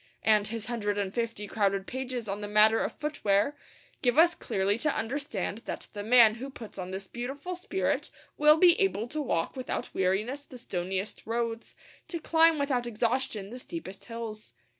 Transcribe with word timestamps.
And 0.23 0.47
his 0.47 0.65
hundred 0.65 0.97
and 0.97 1.13
fifty 1.13 1.45
crowded 1.45 1.85
pages 1.85 2.27
on 2.27 2.41
the 2.41 2.47
matter 2.47 2.79
of 2.79 2.93
footwear 2.93 3.55
give 4.01 4.17
us 4.17 4.33
clearly 4.33 4.79
to 4.79 4.91
understand 4.97 5.59
that 5.65 5.89
the 5.93 6.01
man 6.01 6.33
who 6.41 6.49
puts 6.49 6.79
on 6.79 6.89
this 6.89 7.05
beautiful 7.05 7.55
spirit 7.55 8.09
will 8.35 8.57
be 8.57 8.73
able 8.81 9.07
to 9.09 9.21
walk 9.21 9.55
without 9.55 9.93
weariness 9.93 10.43
the 10.43 10.57
stoniest 10.57 11.27
roads, 11.27 11.75
and 11.75 12.09
to 12.09 12.19
climb 12.19 12.57
without 12.57 12.87
exhaustion 12.87 13.51
the 13.51 13.59
steepest 13.59 14.05
hills. 14.05 14.53